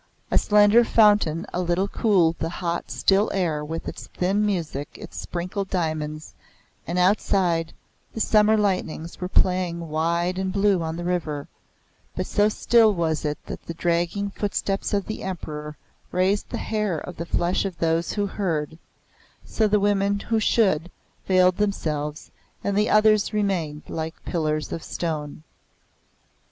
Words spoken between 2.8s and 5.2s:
still air with its thin music and its